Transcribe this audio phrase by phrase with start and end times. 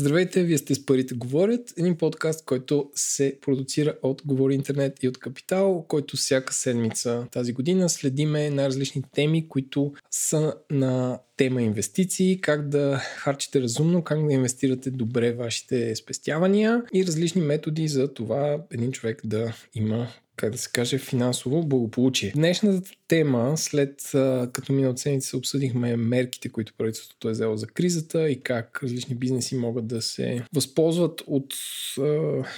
[0.00, 5.08] Здравейте, вие сте с Парите говорят, един подкаст, който се продуцира от Говори Интернет и
[5.08, 11.62] от Капитал, който всяка седмица тази година следиме на различни теми, които са на тема
[11.62, 18.14] инвестиции, как да харчите разумно, как да инвестирате добре вашите спестявания и различни методи за
[18.14, 20.08] това един човек да има
[20.40, 22.32] как да се каже, финансово благополучие.
[22.34, 24.10] Днешната тема, след
[24.52, 29.56] като миналата седмица обсъдихме мерките, които правителството е взело за кризата и как различни бизнеси
[29.56, 31.54] могат да се възползват от,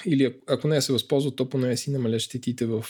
[0.06, 2.84] или ако не се възползват, то поне си намалят щетите в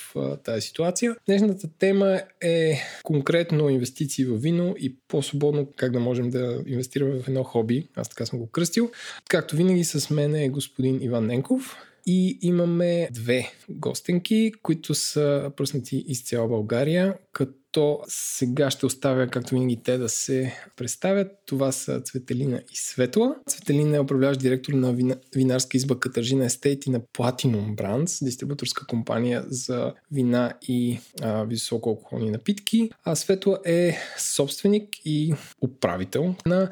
[0.44, 1.16] тази ситуация.
[1.26, 7.28] Днешната тема е конкретно инвестиции в вино и по-свободно как да можем да инвестираме в
[7.28, 7.88] едно хоби.
[7.96, 8.90] Аз така съм го кръстил.
[9.28, 11.76] Както винаги с мен е господин Иван Ненков.
[12.06, 19.28] И имаме две гостенки, които са пръснати из цяла България, като то сега ще оставя,
[19.28, 21.32] както винаги, те да се представят.
[21.46, 23.36] Това са Цветелина и Светла.
[23.48, 28.86] Цветелина е управляващ директор на вина, винарска изба Катържина Естейт и на Platinum Brands, дистрибуторска
[28.86, 32.90] компания за вина и а, високоалкохолни напитки.
[33.04, 36.70] А Светла е собственик и управител на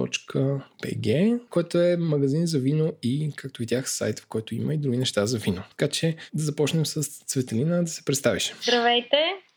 [0.00, 4.96] winebox.bg, който е магазин за вино и, както видях, сайт, в който има и други
[4.96, 5.62] неща за вино.
[5.70, 8.54] Така че да започнем с Цветелина да се представиш.
[8.62, 9.16] Здравейте!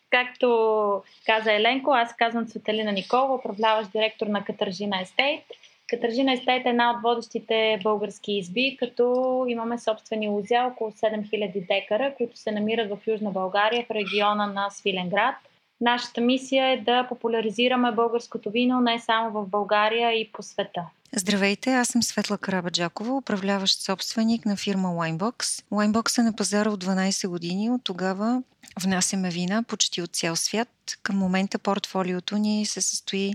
[0.09, 5.44] Както каза Еленко, аз казвам Светелина Никола, управляващ директор на Катържина Естейт.
[5.88, 12.13] Катържина Естейт е една от водещите български изби, като имаме собствени лузя около 7000 декара,
[12.17, 15.35] които се намират в Южна България, в региона на Свиленград.
[15.83, 20.81] Нашата мисия е да популяризираме българското вино не само в България и по света.
[21.15, 25.63] Здравейте, аз съм Светла Карабаджакова, управляващ собственик на фирма Winebox.
[25.71, 27.71] Winebox е на пазара от 12 години.
[27.71, 28.43] От тогава
[28.81, 30.69] внасяме вина почти от цял свят.
[31.03, 33.34] Към момента портфолиото ни се състои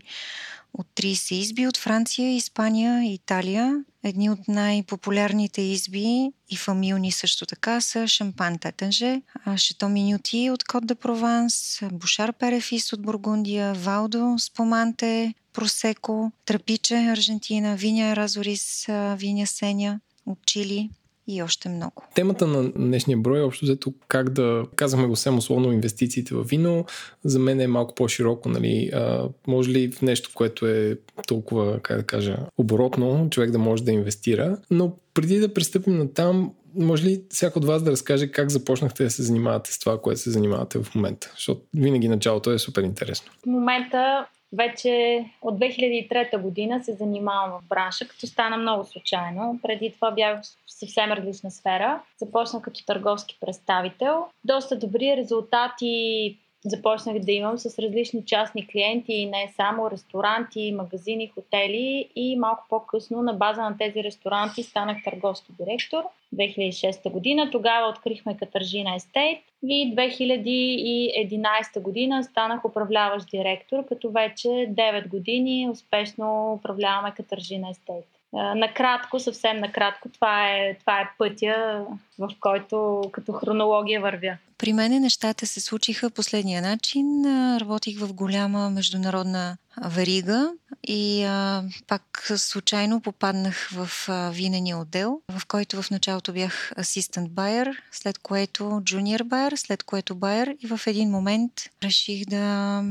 [0.75, 3.84] от 30 изби от Франция, Испания и Италия.
[4.04, 9.22] Едни от най-популярните изби и фамилни също така са Шампан Тетенже,
[9.56, 17.76] Шето Минюти от Кот де Прованс, Бушар Перефис от Бургундия, Валдо, Споманте, Просеко, Трапиче, Аржентина,
[17.76, 20.91] Виня Разорис, Виня Сеня от Чили
[21.28, 22.03] и още много.
[22.15, 26.43] Темата на днешния брой е общо взето как да казваме го съвсем условно инвестициите в
[26.43, 26.84] вино.
[27.25, 28.49] За мен е малко по-широко.
[28.49, 28.91] Нали?
[28.94, 33.84] А, може ли в нещо, което е толкова, как да кажа, оборотно, човек да може
[33.84, 34.59] да инвестира.
[34.71, 39.05] Но преди да пристъпим на там, може ли всяко от вас да разкаже как започнахте
[39.05, 41.31] да се занимавате с това, което се занимавате в момента?
[41.34, 43.33] Защото винаги началото е супер интересно.
[43.43, 49.59] В момента вече от 2003 година се занимавам в бранша, като стана много случайно.
[49.62, 52.03] Преди това бях в съвсем различна сфера.
[52.19, 54.26] Започнах като търговски представител.
[54.44, 62.08] Доста добри резултати започнах да имам с различни частни клиенти, не само ресторанти, магазини, хотели
[62.16, 66.02] и малко по-късно на база на тези ресторанти станах търговски директор
[66.34, 67.50] 2006 година.
[67.50, 76.52] Тогава открихме Катържина Естейт и 2011 година станах управляващ директор, като вече 9 години успешно
[76.52, 78.18] управляваме Катържина Естейт.
[78.33, 81.84] Накратко, съвсем накратко, това е, това е пътя,
[82.19, 84.37] в който като хронология вървя.
[84.59, 87.25] При мен нещата се случиха последния начин.
[87.61, 89.56] Работих в голяма международна
[89.87, 90.53] верига
[90.88, 97.31] и а, пак случайно попаднах в а, винения отдел, в който в началото бях асистент
[97.31, 101.53] байер, след което джуниор байер, след което байер и в един момент
[101.83, 102.83] реших да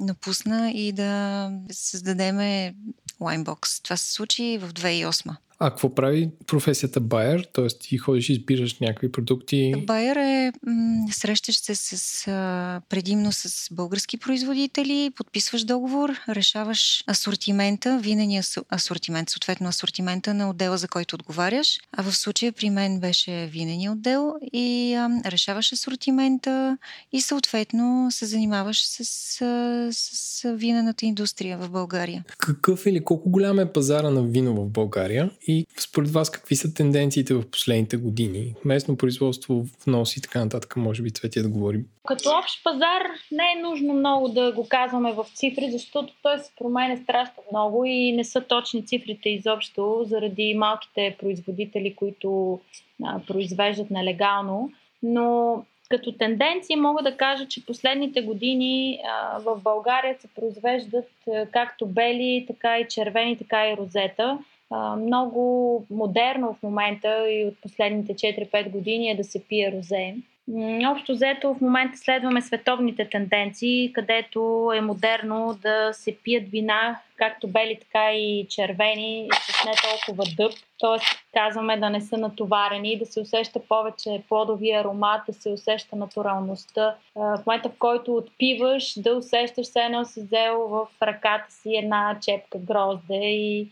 [0.00, 2.74] напусна и да създадеме
[3.20, 3.82] Winebox.
[3.84, 5.36] Това се случи в 2008.
[5.58, 7.48] А какво прави професията Байер?
[7.52, 9.74] Тоест ти ходиш и избираш някакви продукти?
[9.86, 17.98] Байер е м- срещаш се с, а, предимно с български производители, подписваш договор, решаваш асортимента,
[18.02, 18.42] винения
[18.74, 21.78] асортимент, съответно асортимента на отдела, за който отговаряш.
[21.92, 26.78] А в случая при мен беше винения отдел и а, решаваш асортимента
[27.12, 32.24] и съответно се занимаваш с, с, с винената индустрия в България.
[32.38, 35.30] Какъв или колко голям е пазара на вино в България?
[35.46, 38.54] И според вас какви са тенденциите в последните години?
[38.64, 41.86] Местно производство, внос и така нататък, може би Цвети да говорим.
[42.06, 43.02] Като общ пазар
[43.32, 47.84] не е нужно много да го казваме в цифри, защото той се променя страшно много
[47.84, 52.60] и не са точни цифрите изобщо заради малките производители, които
[53.04, 54.72] а, произвеждат нелегално.
[55.02, 61.46] Но като тенденция мога да кажа, че последните години а, в България се произвеждат а,
[61.46, 64.38] както бели, така и червени, така и розета
[64.98, 70.14] много модерно в момента и от последните 4-5 години е да се пие розе.
[70.90, 77.48] Общо взето в момента следваме световните тенденции, където е модерно да се пият вина, както
[77.48, 80.52] бели, така и червени, с не толкова дъб.
[80.78, 81.04] Тоест,
[81.34, 86.94] казваме да не са натоварени, да се усеща повече плодови аромат, да се усеща натуралността.
[87.14, 92.18] В момента, в който отпиваш, да усещаш се едно си взел в ръката си една
[92.20, 93.68] чепка грозде и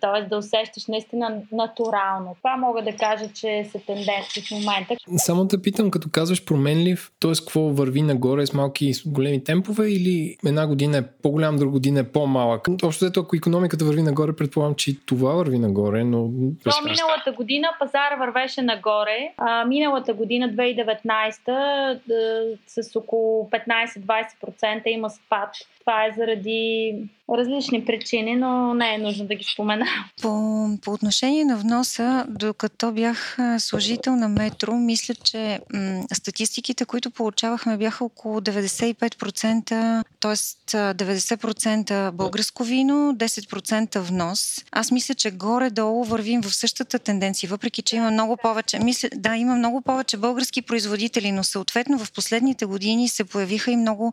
[0.00, 0.28] т.е.
[0.28, 2.36] да усещаш наистина натурално.
[2.38, 4.96] Това мога да кажа, че са тенденции в момента.
[5.16, 7.32] Само те питам, като казваш променлив, т.е.
[7.32, 12.00] какво върви нагоре с малки и големи темпове или една година е по-голям, друга година
[12.00, 12.68] е по-малък?
[12.84, 16.30] Общо взето, ако економиката върви нагоре, предполагам, че и това върви нагоре, но...
[16.64, 19.32] То, миналата година пазара вървеше нагоре.
[19.36, 25.50] А, миналата година, 2019, с около 15-20% има спад.
[25.80, 26.94] Това е заради
[27.36, 29.86] различни причини, но не е нужно да ги спомена.
[30.22, 37.10] По, по отношение на вноса, докато бях служител на метро, мисля, че м- статистиките, които
[37.10, 40.34] получавахме, бяха около 95%, т.е.
[40.34, 44.64] 90% българско вино, 10% внос.
[44.72, 48.78] Аз мисля, че горе-долу вървим в същата тенденция, въпреки че има много повече.
[48.78, 53.76] Мисля, да, има много повече български производители, но съответно в последните години се появиха и
[53.76, 54.12] много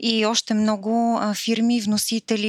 [0.00, 2.43] и още много а, фирми, вносители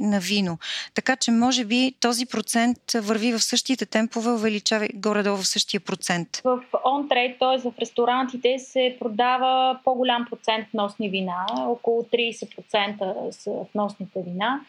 [0.00, 0.58] на вино.
[0.94, 6.28] Така че може би този процент върви в същите темпове, увеличава горе-долу в същия процент.
[6.44, 7.70] В он-трейд, т.е.
[7.70, 14.60] в ресторантите се продава по-голям процент вносни вина, около 30% са вносните вина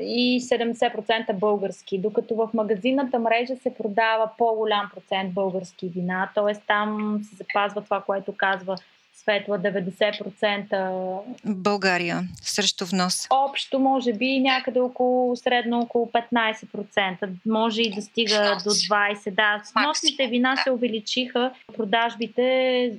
[0.00, 6.54] и 70% български, докато в магазинната мрежа се продава по-голям процент български вина, т.е.
[6.66, 8.76] там се запазва това, което казва
[9.12, 11.20] Светла 90%.
[11.44, 13.26] България срещу внос.
[13.30, 17.28] Общо, може би, някъде около, средно около 15%.
[17.46, 19.30] Може и да стига до 20%.
[19.30, 22.92] Да, вносните вина се увеличиха продажбите е,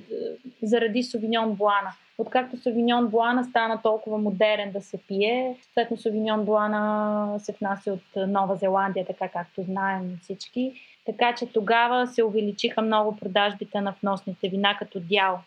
[0.62, 1.92] заради Совиньон Блана.
[2.18, 8.28] Откакто Совиньон Блана стана толкова модерен да се пие, съответно Совиньон Блана се внася от
[8.28, 10.72] Нова Зеландия, така както знаем всички.
[11.06, 15.38] Така че тогава се увеличиха много продажбите на вносните вина като дял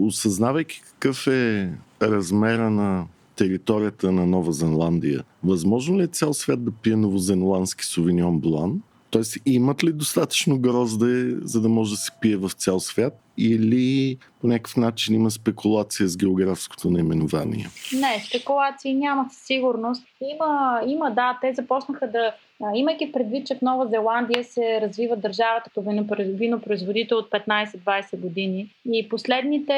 [0.00, 1.72] осъзнавайки какъв е
[2.02, 8.40] размера на територията на Нова Зеландия, възможно ли е цял свят да пие новозеландски сувеньон
[8.40, 8.82] блан?
[9.12, 13.18] Тоест, имат ли достатъчно грозде, за да може да се пие в цял свят?
[13.38, 17.66] Или по някакъв начин има спекулация с географското наименование?
[17.92, 20.02] Не, спекулации няма със сигурност.
[20.20, 22.32] Има, има, да, те започнаха да
[22.74, 25.82] Имайки предвид, че в Нова Зеландия се развива държавата като
[26.18, 29.72] винопроизводител от 15-20 години и последните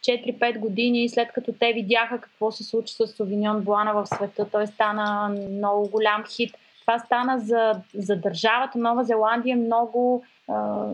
[0.00, 4.66] 4-5 години, след като те видяха какво се случи с Совиньон Блана в света, той
[4.66, 6.54] стана много голям хит.
[6.88, 10.22] Това стана за, за държавата Нова Зеландия много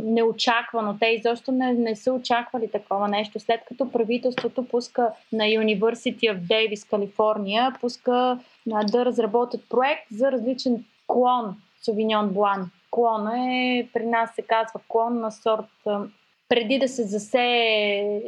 [0.03, 0.97] неочаквано.
[1.01, 3.41] Те изобщо не, не са очаквали такова нещо.
[3.41, 8.39] След като правителството пуска на University of Davis, Калифорния, пуска
[8.73, 12.71] а, да разработят проект за различен клон Совиньон Блан.
[12.91, 15.87] Клон е, при нас се казва клон на сорт
[16.49, 18.21] преди да се засее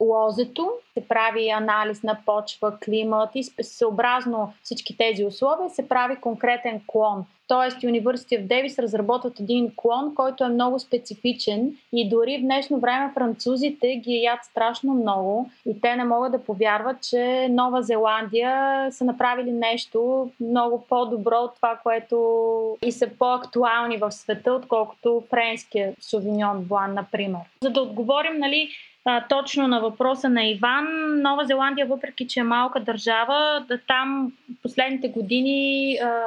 [0.00, 6.80] лозето, се прави анализ на почва, климат и съобразно всички тези условия се прави конкретен
[6.86, 7.24] клон.
[7.48, 12.78] Тоест University of Davis разработват един клон, който е много специфичен и дори в днешно
[12.78, 18.88] време французите ги ядат страшно много и те не могат да повярват, че Нова Зеландия
[18.92, 25.94] са направили нещо много по-добро от това, което и са по-актуални в света, отколкото френския
[26.00, 27.40] Совиньон Блан, например.
[27.62, 28.68] За да отговорим, нали,
[29.04, 30.86] а, точно на въпроса на Иван,
[31.22, 36.22] Нова Зеландия, въпреки че е малка държава, да там последните години а,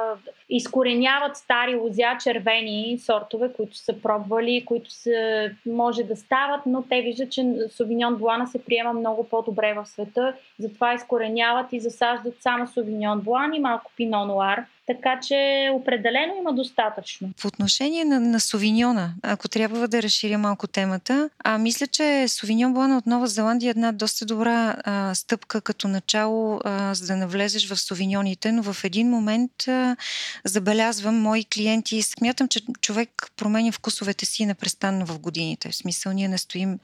[0.50, 7.02] изкореняват стари лозя, червени сортове, които са пробвали, които са, може да стават, но те
[7.02, 12.66] виждат, че Совиньон Блана се приема много по-добре в света, затова изкореняват и засаждат само
[12.66, 14.64] Совиньон Блан и малко Пино Нуар.
[14.86, 17.32] Така че определено има достатъчно.
[17.40, 22.74] По отношение на, на Совиньона, ако трябва да разширя малко темата, а мисля, че Совиньон
[22.74, 27.16] Блана от Нова Зеландия е една доста добра а, стъпка като начало, а, за да
[27.16, 29.96] навлезеш в Совиньоните, но в един момент а,
[30.44, 35.70] забелязвам мои клиенти и смятам, че човек променя вкусовете си непрестанно в годините.
[35.70, 36.78] В смисъл, ние не стоим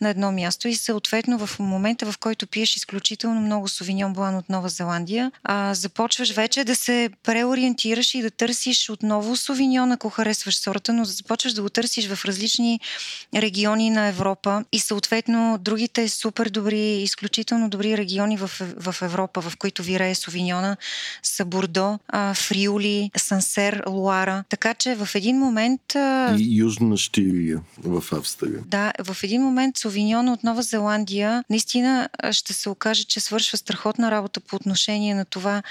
[0.00, 4.48] на едно място и съответно в момента, в който пиеш изключително много Совиньон Блан от
[4.48, 10.10] Нова Зеландия, а, започваш вече да се пре преориентираш и да търсиш отново Совиньон, ако
[10.10, 12.80] харесваш сорта, но започваш да го търсиш в различни
[13.34, 19.56] региони на Европа и съответно другите супер добри, изключително добри региони в, в Европа, в
[19.56, 20.76] които вирее Совиньона,
[21.22, 21.98] са Бордо,
[22.34, 24.44] Фриоли, Сансер, Луара.
[24.48, 25.80] Така че в един момент...
[26.38, 28.58] И Южна Штирия в Австрия.
[28.66, 34.10] Да, в един момент Совиньона от Нова Зеландия наистина ще се окаже, че свършва страхотна
[34.10, 35.62] работа по отношение на това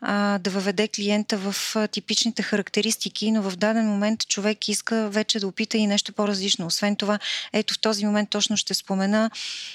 [0.00, 5.46] а, да въведе клиента в типичните характеристики, но в даден момент човек иска вече да
[5.46, 6.66] опита и нещо по-различно.
[6.66, 7.18] Освен това,
[7.52, 9.30] ето в този момент точно ще спомена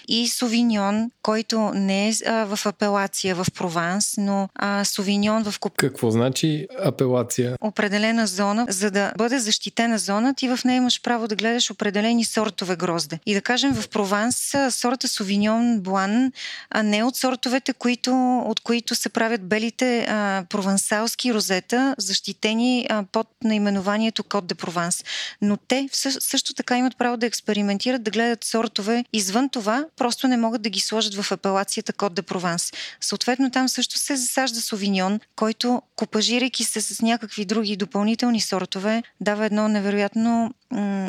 [0.07, 2.13] и Совиньон, който не е
[2.45, 5.77] в апелация в Прованс, но а, Совиньон в Куп...
[5.77, 7.57] Какво значи апелация?
[7.61, 12.25] Определена зона, за да бъде защитена зона, ти в нея имаш право да гледаш определени
[12.25, 13.19] сортове грозде.
[13.25, 16.31] И да кажем в Прованс сорта Совиньон Блан
[16.69, 23.03] а не от сортовете, които, от които се правят белите а, провансалски розета, защитени а,
[23.11, 25.03] под наименованието Код де Прованс.
[25.41, 30.37] Но те също така имат право да експериментират, да гледат сортове извън това, просто не
[30.37, 32.71] могат да ги сложат в апелацията Код де Прованс.
[33.01, 39.45] Съответно, там също се засажда совиньон, който, копажирайки се с някакви други допълнителни сортове, дава
[39.45, 40.53] едно невероятно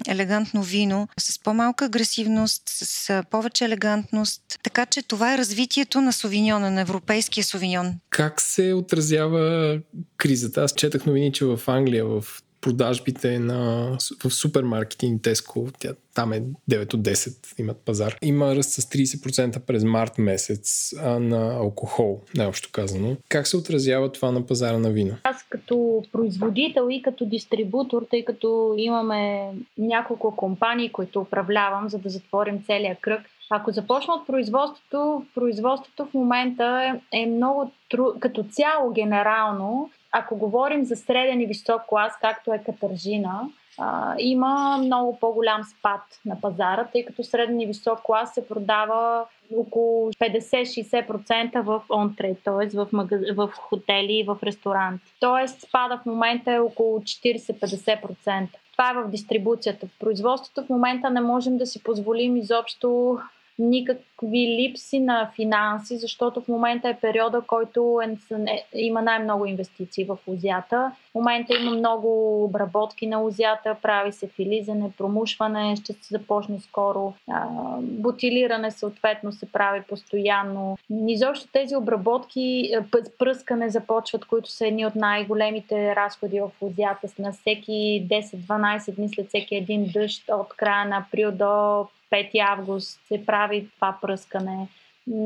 [0.09, 4.42] елегантно вино с по-малка агресивност, с повече елегантност.
[4.62, 7.94] Така че това е развитието на совиньона, на европейския совиньон.
[8.11, 9.78] Как се отразява
[10.16, 10.62] кризата?
[10.62, 12.25] Аз четах новини, че в Англия, в
[12.64, 13.90] продажбите на,
[14.25, 18.16] в супермаркети и Теско, тя, там е 9 от 10 имат пазар.
[18.23, 23.16] Има ръст с 30% през март месец а, на алкохол, най-общо казано.
[23.28, 25.16] Как се отразява това на пазара на вино?
[25.23, 32.09] Аз като производител и като дистрибутор, тъй като имаме няколко компании, които управлявам, за да
[32.09, 38.04] затворим целия кръг, ако започна от производството, производството в момента е, е много тру...
[38.21, 43.40] като цяло генерално ако говорим за среден и висок клас, както е Катържина,
[43.78, 49.25] а, има много по-голям спад на пазара, тъй като среден и висок клас се продава
[49.56, 52.76] около 50-60% в онтрейд, т.е.
[52.76, 53.21] В, магаз...
[53.35, 55.14] в хотели и в ресторанти.
[55.21, 55.49] Т.е.
[55.49, 58.47] спада в момента е около 40-50%.
[58.73, 59.87] Това е в дистрибуцията.
[59.87, 63.18] В производството в момента не можем да си позволим изобщо
[63.58, 70.04] никакви липси на финанси, защото в момента е периода, който е, е, има най-много инвестиции
[70.04, 70.92] в лозята.
[71.11, 77.14] В момента има много обработки на лозята, прави се филизане, промушване, ще се започне скоро.
[77.30, 77.46] А,
[77.80, 80.78] бутилиране съответно се прави постоянно.
[81.08, 82.73] Изобщо тези обработки,
[83.18, 87.08] пръскане започват, които са едни от най-големите разходи в лозята.
[87.18, 93.00] На всеки 10-12 дни след всеки един дъжд от края на април до 5 август
[93.09, 94.68] се прави това пръскане.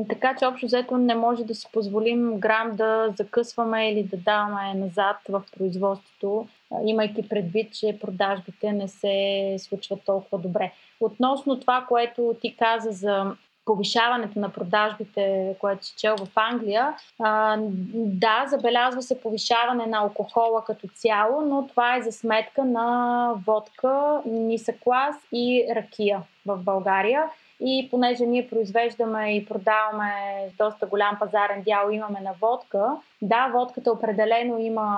[0.09, 4.73] Така че общо взето не може да си позволим грам да закъсваме или да даваме
[4.73, 6.47] назад в производството,
[6.85, 10.71] имайки предвид, че продажбите не се случват толкова добре.
[10.99, 13.35] Относно това, което ти каза за
[13.69, 17.57] повишаването на продажбите, което си чел в Англия, а,
[17.93, 24.21] да, забелязва се повишаване на алкохола като цяло, но това е за сметка на водка,
[24.25, 27.23] нисък клас и ракия в България.
[27.59, 30.13] И понеже ние произвеждаме и продаваме
[30.57, 34.97] доста голям пазарен дял, имаме на водка, да, водката определено има,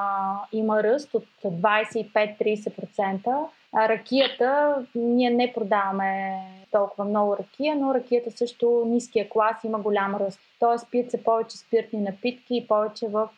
[0.51, 6.37] има ръст от 25-30%, а ракията, ние не продаваме
[6.71, 10.39] толкова много ракия, но ракията също ниския клас има голям ръст.
[10.59, 13.29] Тоест пият се повече спиртни напитки и повече в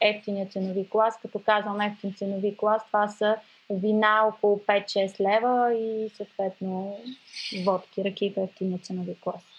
[0.00, 1.18] ефтиния ценови клас.
[1.22, 3.36] Като казвам ефтин ценови клас, това са
[3.70, 6.96] вина около 5-6 лева и съответно
[7.64, 9.49] водки, ракии в ефтиния ценови клас.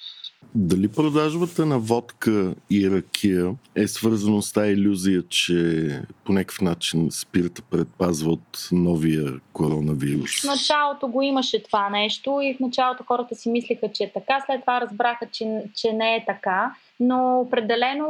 [0.55, 5.87] Дали продажбата на водка и ракия е свързано с тази иллюзия, че
[6.25, 10.41] по някакъв начин спирта предпазва от новия коронавирус?
[10.41, 14.43] В началото го имаше това нещо и в началото хората си мислиха, че е така,
[14.45, 18.07] след това разбраха, че, че не е така но определено,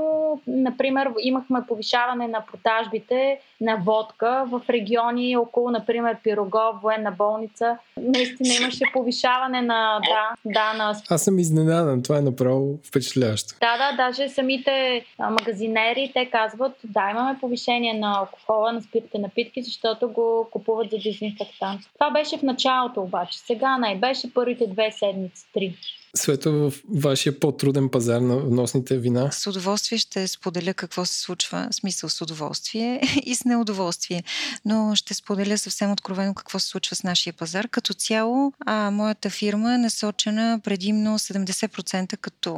[0.47, 7.77] например, имахме повишаване на продажбите на водка в региони около, например, Пирогов, военна болница.
[7.97, 10.95] Наистина имаше повишаване на, да, да, на...
[11.09, 13.55] Аз съм изненадан, това е направо впечатляващо.
[13.59, 19.63] Да, да, даже самите магазинери, те казват, да, имаме повишение на алкохола, на спиртите напитки,
[19.63, 21.81] защото го купуват за дезинфектант.
[21.93, 25.75] Това беше в началото обаче, сега не, беше първите две седмици, три.
[26.15, 29.31] Свето в вашия по-труден пазар на вносните вина?
[29.31, 34.23] С удоволствие ще споделя какво се случва, смисъл с удоволствие и с неудоволствие.
[34.65, 37.67] Но ще споделя съвсем откровено какво се случва с нашия пазар.
[37.67, 42.55] Като цяло, а, моята фирма е насочена предимно 70% като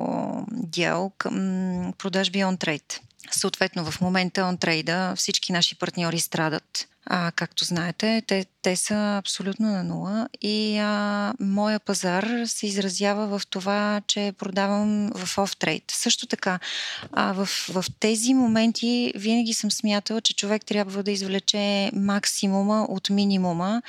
[0.51, 2.99] дял към продажби он-трейд.
[3.31, 9.67] Съответно, в момента OnTrade всички наши партньори страдат а, както знаете, те, те са абсолютно
[9.67, 15.83] на нула и а, моя пазар се изразява в това, че продавам в офтрейд.
[15.91, 16.59] Също така,
[17.11, 23.09] а, в, в тези моменти винаги съм смятала, че човек трябва да извлече максимума от
[23.09, 23.81] минимума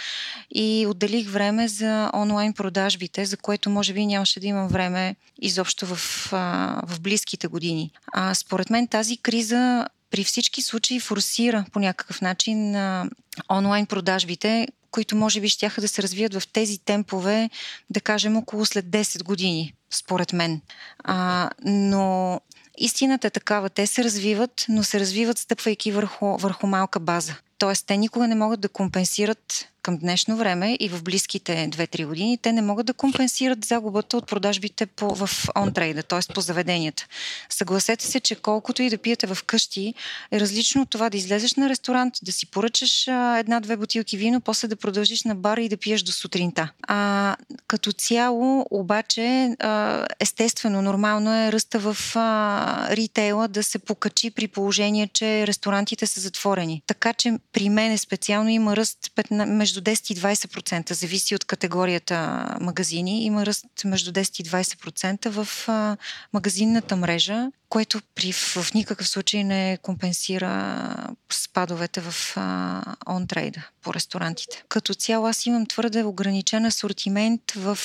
[0.55, 5.87] и отделих време за онлайн продажбите, за което може би нямаше да имам време изобщо
[5.87, 5.99] в,
[6.33, 7.91] а, в близките години.
[8.13, 13.11] А, според мен тази криза при всички случаи форсира по някакъв начин а,
[13.51, 17.51] онлайн продажбите, които може би ще да се развият в тези темпове,
[17.91, 20.61] да кажем, около след 10 години, според мен.
[21.05, 22.41] А, но
[22.79, 23.71] истината е такава.
[23.71, 27.35] Те се развиват, но се развиват стъпвайки върху, върху малка база.
[27.59, 32.39] Тоест, те никога не могат да компенсират към днешно време и в близките 2-3 години,
[32.39, 36.33] те не могат да компенсират загубата от продажбите по, в онтрейда, т.е.
[36.35, 37.07] по заведенията.
[37.51, 39.95] Съгласете се, че колкото и да пиете в къщи,
[40.33, 43.07] е различно от това да излезеш на ресторант, да си поръчаш
[43.39, 46.71] една-две бутилки вино, после да продължиш на бара и да пиеш до сутринта.
[46.83, 47.37] А,
[47.67, 49.57] като цяло, обаче,
[50.21, 56.21] естествено, нормално е ръста в а, ритейла да се покачи при положение, че ресторантите са
[56.21, 56.83] затворени.
[56.87, 61.45] Така че при мен специално има ръст 15, между между 10 и 20%, зависи от
[61.45, 63.25] категорията магазини.
[63.25, 65.97] Има ръст между 10 и 20% в
[66.33, 70.95] магазинната мрежа, което при, в никакъв случай не компенсира
[71.33, 72.37] спадовете в
[73.09, 74.63] онтрейда по ресторантите.
[74.69, 77.79] Като цяло аз имам твърде ограничен асортимент в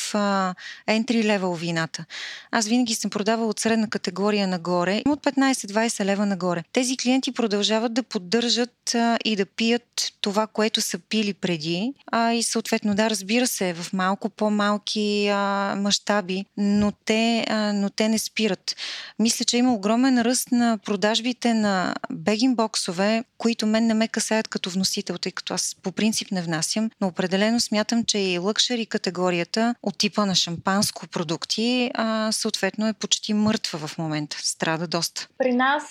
[0.90, 2.06] entry level вината.
[2.52, 6.64] Аз винаги съм продавал от средна категория нагоре, от 15-20 лева нагоре.
[6.74, 11.94] Тези клиенти продължават да поддържат а, и да пият това, което са пили преди.
[12.12, 15.30] А, и съответно, да, разбира се, в малко по-малки
[15.78, 18.76] мащаби, но, те, а, но те не спират.
[19.20, 24.48] Мисля, че има огромен ръст на продажбите на бегин боксове, които мен не ме касаят
[24.48, 28.86] като вносител, тъй като аз по принцип не внасям, но определено смятам, че и лъкшери
[28.86, 34.38] категорията от типа на шампанско продукти а, съответно е почти мъртва в момента.
[34.40, 35.28] Страда доста.
[35.38, 35.84] При нас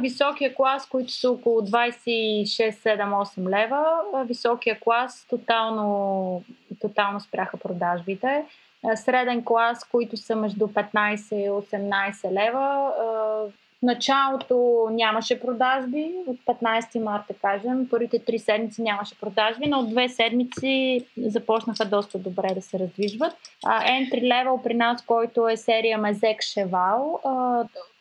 [0.00, 3.84] високия клас, които са около 26-7-8 лева,
[4.26, 6.44] високия клас тотално,
[6.80, 8.44] тотално спряха продажбите
[8.94, 12.92] среден клас, които са между 15 и 18 лева.
[13.80, 19.90] В началото нямаше продажби, от 15 марта кажем, първите три седмици нямаше продажби, но от
[19.90, 23.32] две седмици започнаха доста добре да се раздвижват.
[23.66, 27.20] Entry level при нас, който е серия Мезек Шевал,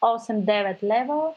[0.02, 1.30] 8-9 лева,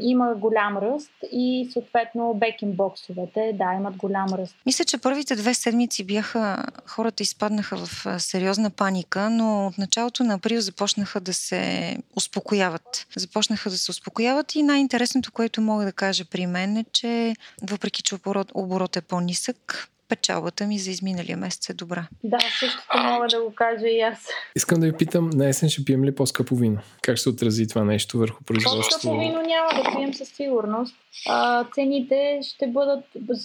[0.00, 4.56] има голям ръст и съответно бекин боксовете, да, имат голям ръст.
[4.66, 10.34] Мисля, че първите две седмици бяха, хората изпаднаха в сериозна паника, но от началото на
[10.34, 13.06] април започнаха да се успокояват.
[13.16, 18.02] Започнаха да се успокояват и най-интересното, което мога да кажа при мен е, че въпреки,
[18.02, 22.06] че оборот, оборот е по-нисък, печалбата ми за изминалия месец е добра.
[22.24, 24.28] Да, същото мога да го кажа и аз.
[24.56, 26.78] Искам да ви питам, на есен ще пием ли по-скъпо вино?
[27.02, 28.90] Как ще се отрази това нещо върху производството?
[28.90, 30.96] По-скъпо вино няма да пием със сигурност.
[31.28, 33.04] А, цените ще бъдат,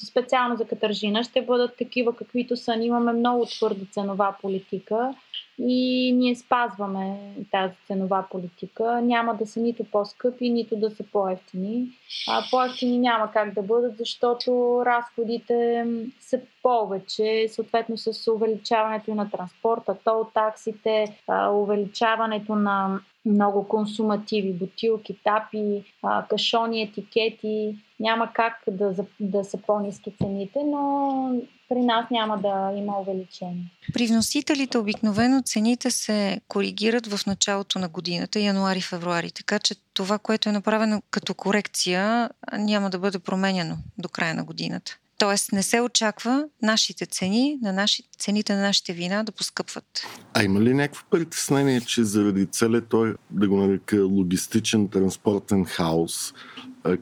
[0.09, 2.73] специално за катържина, ще бъдат такива каквито са.
[2.73, 5.13] Имаме много твърда ценова политика
[5.59, 7.19] и ние спазваме
[7.51, 9.01] тази ценова политика.
[9.01, 11.87] Няма да са нито по-скъпи, нито да са по-ефтини.
[12.29, 15.85] А, по-ефтини няма как да бъдат, защото разходите
[16.19, 21.17] са повече, съответно с увеличаването на транспорта, тол таксите,
[21.51, 25.83] увеличаването на много консумативи, бутилки, тапи,
[26.29, 27.77] кашони, етикети.
[27.99, 33.71] Няма как да, да са по-низки цените, но при нас няма да има увеличение.
[33.93, 40.49] При вносителите обикновено цените се коригират в началото на годината, януари-февруари, така че това, което
[40.49, 44.97] е направено като корекция, няма да бъде променено до края на годината.
[45.19, 49.85] Тоест не се очаква нашите цени, на наши, цените на нашите вина да поскъпват.
[50.33, 56.33] А има ли някакво притеснение, че заради целият той, да го нарека, логистичен транспортен хаос,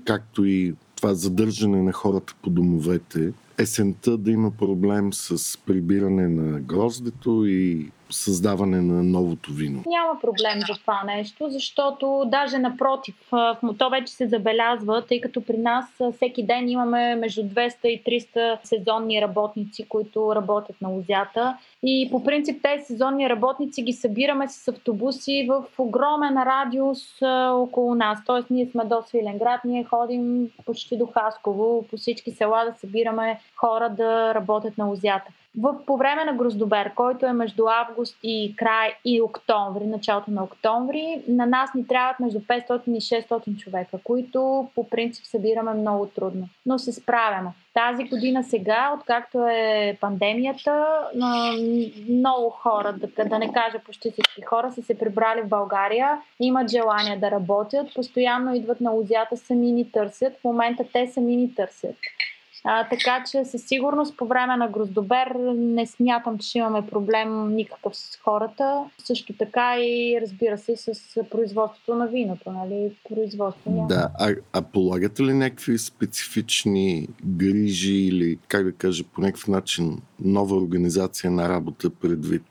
[0.06, 6.60] както и това задържане на хората по домовете, есента да има проблем с прибиране на
[6.60, 9.84] гроздето и създаване на новото вино?
[9.88, 13.16] Няма проблем за това нещо, защото даже напротив,
[13.78, 18.58] то вече се забелязва, тъй като при нас всеки ден имаме между 200 и 300
[18.64, 21.58] сезонни работници, които работят на лозята.
[21.84, 28.20] И по принцип тези сезонни работници ги събираме с автобуси в огромен радиус около нас.
[28.26, 33.40] Тоест ние сме до Свиленград, ние ходим почти до Хасково, по всички села да събираме
[33.56, 38.56] хора да работят на лозята в, по време на Гроздобер, който е между август и
[38.56, 43.98] край и октомври, началото на октомври, на нас ни трябват между 500 и 600 човека,
[44.04, 47.50] които по принцип събираме много трудно, но се справяме.
[47.74, 51.02] Тази година сега, откакто е пандемията,
[52.10, 57.18] много хора, да, не кажа почти всички хора, са се прибрали в България, имат желание
[57.18, 60.34] да работят, постоянно идват на лузята, сами ни търсят.
[60.42, 61.96] В момента те сами ни търсят.
[62.70, 67.96] А, така че със сигурност по време на Гроздобер не смятам, че имаме проблем никакъв
[67.96, 68.84] с хората.
[68.98, 70.94] Също така и разбира се с
[71.32, 72.52] производството на виното.
[72.52, 72.92] Нали?
[73.10, 73.88] Производство няма.
[73.88, 80.02] Да, а, а полагате ли някакви специфични грижи или как да кажа по някакъв начин
[80.20, 82.44] нова организация на работа предвид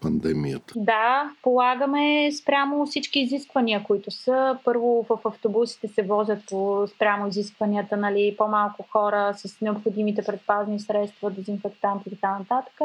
[0.00, 0.74] пандемията?
[0.76, 4.58] Да, полагаме спрямо всички изисквания, които са.
[4.64, 6.42] Първо в автобусите се возят
[6.94, 12.80] спрямо изискванията, нали, по-малко хора с необходимите предпазни средства, дезинфектанти и така нататък.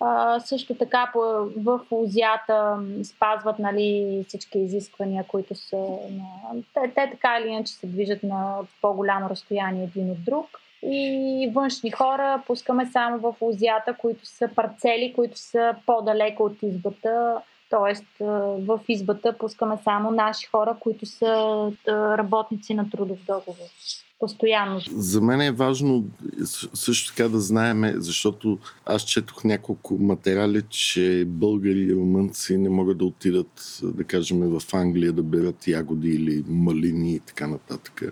[0.00, 1.12] А, също така
[1.56, 5.76] в лузята спазват нали, всички изисквания, които са.
[5.76, 6.62] На...
[6.74, 10.46] Те, те така или иначе се движат на по-голямо разстояние един от друг.
[10.82, 17.36] И външни хора пускаме само в лузята, които са парцели, които са по-далеко от избата.
[17.70, 18.06] Тоест
[18.58, 23.68] в избата пускаме само наши хора, които са работници на трудов договор
[24.20, 24.80] постоянно.
[24.90, 26.04] За мен е важно
[26.74, 32.98] също така да знаем, защото аз четох няколко материали, че българи и румънци не могат
[32.98, 38.02] да отидат, да кажем, в Англия да берат ягоди или малини и така нататък.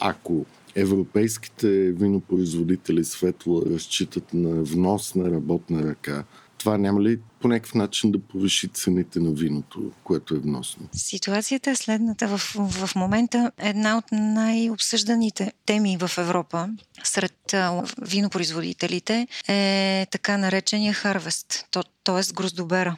[0.00, 0.44] Ако
[0.76, 6.24] европейските винопроизводители светло разчитат на внос на работна ръка,
[6.58, 10.88] това няма ли по някакъв начин да повиши цените на виното, което е вносно?
[10.92, 12.28] Ситуацията е следната.
[12.28, 16.68] В, в момента една от най-обсъжданите теми в Европа
[17.04, 17.54] сред
[18.02, 21.66] винопроизводителите е така наречения харвест,
[22.06, 22.34] т.е.
[22.34, 22.96] гроздобера.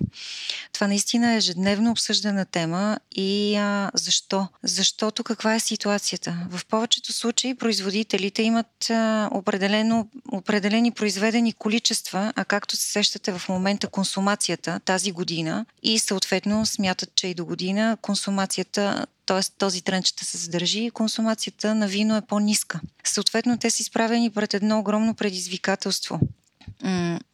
[0.72, 4.48] Това наистина е ежедневно обсъждана тема и а, защо?
[4.62, 6.37] Защото каква е ситуацията?
[6.51, 13.48] В повечето случаи производителите имат а, определено, определени произведени количества, а както се сещате в
[13.48, 13.88] момента
[14.29, 19.41] консумацията тази година и съответно смятат, че и до година консумацията т.е.
[19.59, 22.81] този тренд ще се задържи и консумацията на вино е по-ниска.
[23.05, 26.21] Съответно, те са изправени пред едно огромно предизвикателство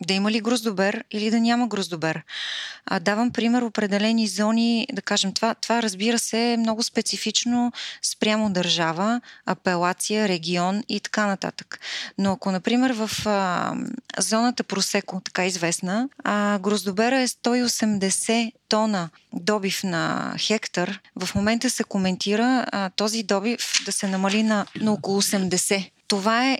[0.06, 2.22] да има ли гроздобер или да няма гроздобер.
[2.86, 8.50] А, давам пример определени зони, да кажем, това, това разбира се е много специфично спрямо
[8.50, 11.80] държава, апелация, регион и така нататък.
[12.18, 13.74] Но ако, например, в а,
[14.18, 21.84] зоната Просеко, така известна, а, гроздобера е 180 тона добив на хектар, в момента се
[21.84, 26.58] коментира а, този добив да се намали на, на около 80 това е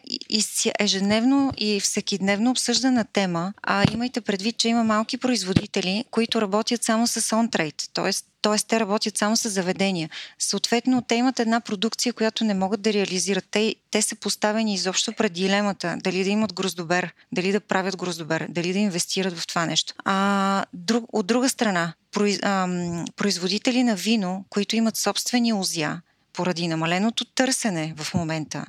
[0.78, 7.06] ежедневно и всекидневно обсъждана тема, а имайте предвид, че има малки производители, които работят само
[7.06, 8.10] с онтрейд, т.е.
[8.42, 8.56] т.е.
[8.68, 10.10] те работят само с заведения.
[10.38, 13.44] Съответно, те имат една продукция, която не могат да реализират.
[13.50, 18.46] Те, те са поставени изобщо пред дилемата дали да имат гроздобер, дали да правят гроздобер,
[18.48, 19.94] дали да инвестират в това нещо.
[20.04, 26.00] А друг, от друга страна, произ, ам, производители на вино, които имат собствени озя,
[26.34, 28.66] поради намаленото търсене в момента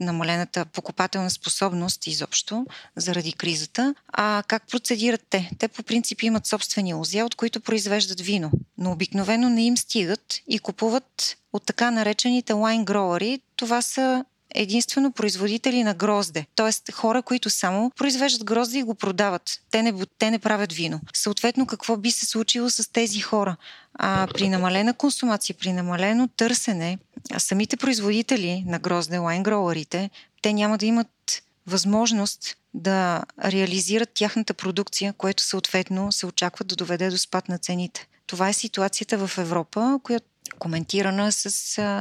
[0.00, 3.94] намалената покупателна способност изобщо заради кризата.
[4.12, 5.50] А как процедират те?
[5.58, 10.40] Те по принцип имат собствени лозя, от които произвеждат вино, но обикновено не им стигат
[10.48, 13.40] и купуват от така наречените лайн гроари.
[13.56, 14.24] Това са
[14.56, 16.46] единствено производители на грозде.
[16.54, 19.60] Тоест хора, които само произвеждат грозде и го продават.
[19.70, 21.00] Те не, те не правят вино.
[21.14, 23.56] Съответно, какво би се случило с тези хора?
[23.94, 26.98] А, при намалена консумация, при намалено търсене,
[27.38, 30.10] самите производители на грозде, лайнгроуърите,
[30.42, 37.10] те няма да имат възможност да реализират тяхната продукция, което съответно се очаква да доведе
[37.10, 38.06] до спад на цените.
[38.26, 40.26] Това е ситуацията в Европа, която
[40.58, 41.50] коментирана с,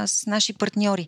[0.07, 1.07] с наши партньори.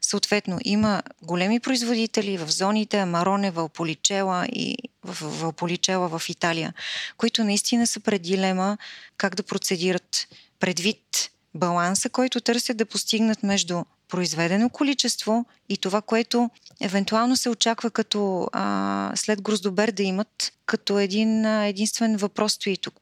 [0.00, 6.74] Съответно, има големи производители в зоните Амароне, Валполичела и в Валполичела в Италия,
[7.16, 8.78] които наистина са пред дилема
[9.16, 10.26] как да процедират
[10.60, 17.90] предвид баланса, който търсят да постигнат между произведено количество и това, което евентуално се очаква
[17.90, 22.94] като а, след Гроздобер да имат като един а, единствен въпрос стои тук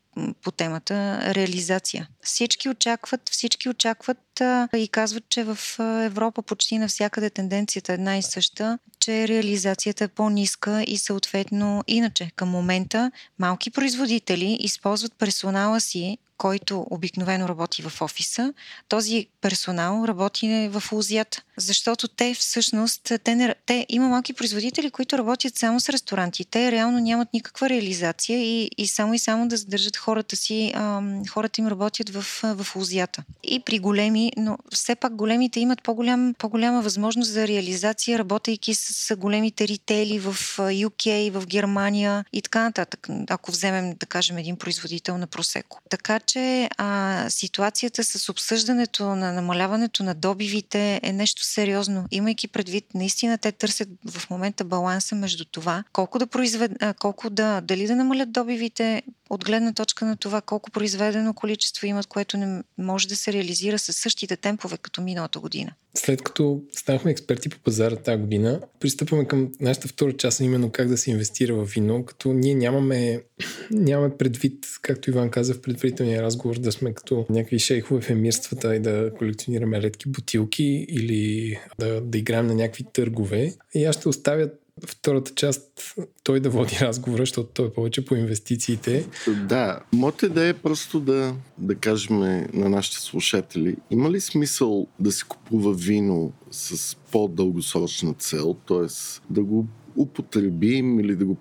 [0.43, 2.09] по темата реализация.
[2.23, 4.43] Всички очакват, всички очакват
[4.77, 5.59] и казват, че в
[6.05, 12.31] Европа почти навсякъде тенденцията е една и съща, че реализацията е по-ниска и съответно иначе
[12.37, 18.55] към момента малки производители използват персонала си, който обикновено работи в офиса,
[18.89, 21.43] този персонал работи в лузията.
[21.57, 26.45] Защото те всъщност, те, не, те има малки производители, които работят само с ресторанти.
[26.45, 31.03] Те реално нямат никаква реализация и, и само и само да задържат хората си, а,
[31.31, 33.25] хората им работят в, в лузията.
[33.45, 39.07] И при големи, но все пак големите имат по-голям, по-голяма възможност за реализация, работейки с,
[39.07, 43.09] с големите ритейли в UK, в Германия и така нататък.
[43.31, 45.81] Ако вземем, да кажем, един производител на просеко.
[45.91, 52.05] Така че а, ситуацията с обсъждането на намаляването на добивите е нещо сериозно.
[52.11, 56.73] Имайки предвид, наистина те търсят в момента баланса между това, колко да произвед...
[56.99, 62.07] колко да, дали да намалят добивите от гледна точка на това колко произведено количество имат,
[62.07, 65.73] което не може да се реализира със същите темпове като миналата година.
[65.95, 70.89] След като станахме експерти по пазара тази година, пристъпваме към нашата втора част, именно как
[70.89, 73.23] да се инвестира в вино, като ние нямаме,
[73.71, 78.77] нямаме предвид, както Иван каза в предварителния разговор, да сме като някакви шейхове в емирствата
[78.77, 83.55] и да колекционираме редки бутилки или да, да играем на някакви търгове.
[83.75, 84.51] И аз ще оставя
[84.87, 89.07] втората част той да води разговора, защото той е повече по инвестициите.
[89.49, 92.19] Да, моята идея е просто да, да кажем
[92.53, 98.87] на нашите слушатели, има ли смисъл да се купува вино с по-дългосрочна цел, т.е.
[99.31, 101.35] да го употребим или да го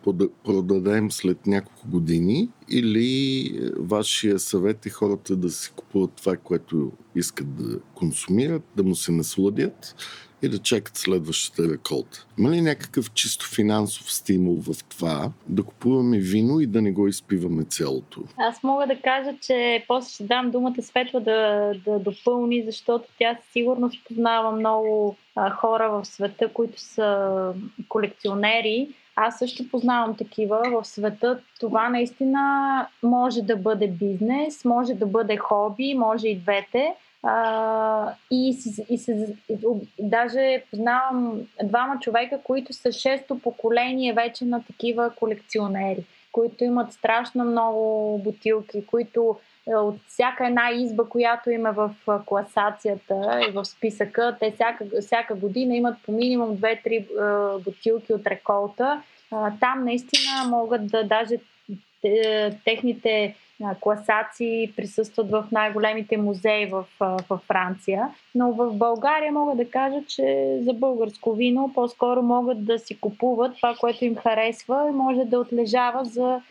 [0.43, 7.55] продадем след няколко години или вашия съвет е хората да си купуват това, което искат
[7.55, 9.95] да консумират, да му се насладят
[10.41, 12.25] и да чекат следващата реколта.
[12.39, 17.07] Има ли някакъв чисто финансов стимул в това да купуваме вино и да не го
[17.07, 18.21] изпиваме цялото?
[18.37, 23.37] Аз мога да кажа, че после ще дам думата Светла да, да допълни, защото тя
[23.53, 27.53] сигурно познава много а, хора в света, които са
[27.89, 28.89] колекционери.
[29.15, 31.39] Аз също познавам такива в света.
[31.59, 36.93] Това наистина може да бъде бизнес, може да бъде хоби, може и двете.
[37.23, 38.57] А, и,
[38.89, 39.57] и, се, и,
[39.99, 47.43] даже познавам двама човека, които са шесто поколение вече на такива колекционери, които имат страшно
[47.43, 54.37] много бутилки, които е, от всяка една изба, която има в класацията и в списъка,
[54.39, 59.01] те всяка, всяка година имат по минимум 2-3 бутилки от реколта.
[59.59, 61.35] Там наистина могат да даже
[62.65, 63.35] техните
[63.81, 68.09] класации присъстват в най-големите музеи в, в Франция.
[68.35, 73.55] Но в България мога да кажа, че за българско вино по-скоро могат да си купуват
[73.55, 76.41] това, което им харесва и може да отлежава за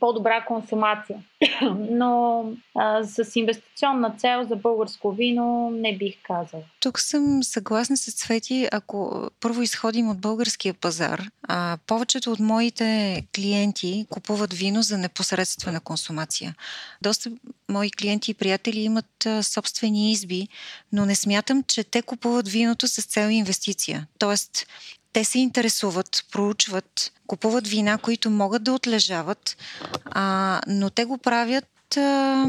[0.00, 1.18] по-добра консумация.
[1.90, 6.62] Но а, с инвестиционна цел за българско вино не бих казал.
[6.80, 11.22] Тук съм съгласна с Цвети, ако първо изходим от българския пазар.
[11.42, 16.54] А, повечето от моите клиенти купуват вино за непосредствена консумация.
[17.02, 17.30] Доста
[17.68, 20.48] мои клиенти и приятели имат собствени изби,
[20.92, 24.06] но не смятам, че те купуват виното с цел инвестиция.
[24.18, 24.66] Тоест,
[25.12, 29.56] те се интересуват, проучват, купуват вина, които могат да отлежават,
[30.04, 32.46] а, но те го правят а,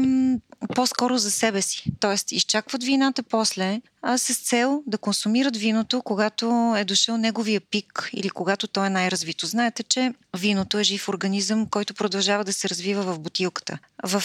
[0.74, 1.84] по-скоро за себе си.
[2.00, 8.10] Тоест, изчакват вината после, а с цел да консумират виното, когато е дошъл неговия пик
[8.12, 9.46] или когато то е най-развито.
[9.46, 13.78] Знаете, че виното е жив организъм, който продължава да се развива в бутилката.
[14.04, 14.22] В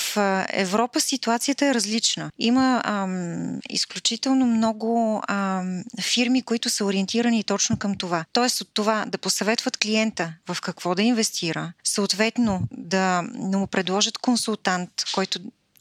[0.50, 2.32] Европа ситуацията е различна.
[2.40, 8.26] Има ам, изключително много ам, фирми, които са ориентирани точно към това.
[8.34, 13.24] Тоест от това да посъветват клиента в какво да инвестира, съответно да,
[13.58, 15.40] му предложат консултант, който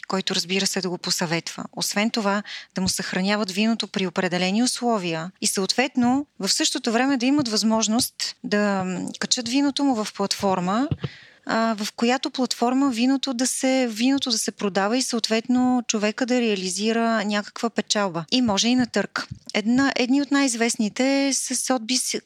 [0.09, 1.65] който разбира се да го посъветва.
[1.73, 2.43] Освен това,
[2.75, 8.37] да му съхраняват виното при определени условия и съответно в същото време да имат възможност
[8.45, 8.85] да
[9.19, 10.89] качат виното му в платформа,
[11.47, 16.41] а, в която платформа виното да, се, виното да се продава и съответно човека да
[16.41, 18.25] реализира някаква печалба.
[18.31, 19.29] И може и на търк.
[19.55, 22.17] Една, едни от най-известните са Сотбис,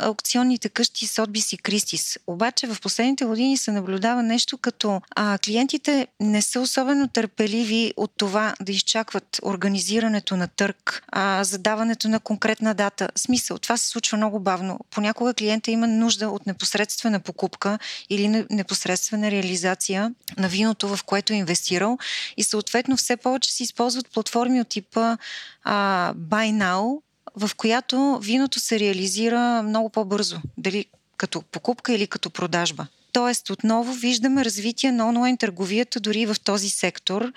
[0.00, 2.18] аукционните къщи Сотбис и Кристис.
[2.26, 8.12] Обаче в последните години се наблюдава нещо като а, клиентите не са особено търпеливи от
[8.16, 13.08] това да изчакват организирането на търк, а, задаването на конкретна дата.
[13.16, 14.78] Смисъл, това се случва много бавно.
[14.90, 17.78] Понякога клиента има нужда от непосредствена покупка
[18.10, 21.98] или непосредствена реализация на виното, в което е инвестирал
[22.36, 25.16] и съответно все повече се използват платформи от типа
[25.64, 27.00] а, Buy Now,
[27.36, 30.84] в която виното се реализира много по-бързо, дали
[31.16, 32.86] като покупка или като продажба.
[33.12, 37.32] Тоест, отново виждаме развитие на онлайн търговията дори в този сектор,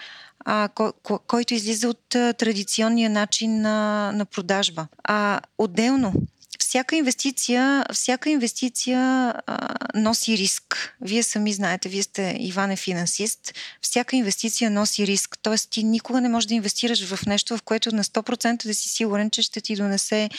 [0.46, 4.88] а, ко- ко- който излиза от а, традиционния начин на, на продажба.
[5.04, 6.14] А, отделно,
[6.60, 9.00] всяка инвестиция, всяка инвестиция
[9.48, 10.96] а, носи риск.
[11.02, 13.54] Вие сами знаете, вие сте Иван е финансист.
[13.82, 15.38] Всяка инвестиция носи риск.
[15.42, 18.90] Тоест ти никога не можеш да инвестираш в нещо, в което на 100% да си
[18.90, 20.30] сигурен, че ще ти донесе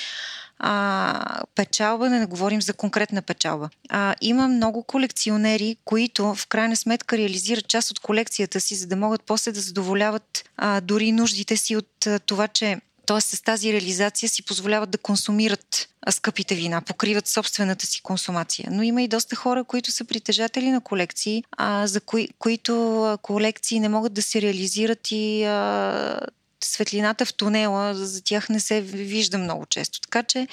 [0.58, 3.68] а, печалба, да не говорим за конкретна печалба.
[3.88, 8.96] А, има много колекционери, които в крайна сметка реализират част от колекцията си, за да
[8.96, 13.20] могат после да задоволяват а, дори нуждите си от а, това, че т.е.
[13.20, 18.68] с тази реализация си позволяват да консумират скъпите вина, покриват собствената си консумация.
[18.72, 23.80] Но има и доста хора, които са притежатели на колекции, а, за кои, които колекции
[23.80, 26.20] не могат да се реализират и а,
[26.64, 30.00] светлината в тунела за тях не се вижда много често.
[30.00, 30.48] Така че